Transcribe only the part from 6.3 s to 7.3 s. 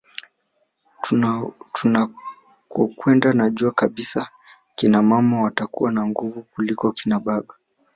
kuliko akina